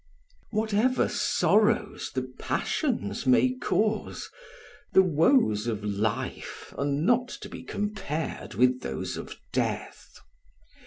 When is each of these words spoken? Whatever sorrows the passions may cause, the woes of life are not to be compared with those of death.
Whatever 0.49 1.07
sorrows 1.07 2.09
the 2.15 2.23
passions 2.39 3.27
may 3.27 3.51
cause, 3.53 4.31
the 4.93 5.03
woes 5.03 5.67
of 5.67 5.83
life 5.83 6.73
are 6.75 6.87
not 6.89 7.27
to 7.27 7.47
be 7.47 7.61
compared 7.61 8.55
with 8.55 8.81
those 8.81 9.15
of 9.15 9.35
death. 9.53 10.17